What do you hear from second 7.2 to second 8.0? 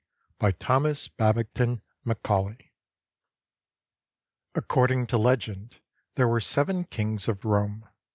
of Rome.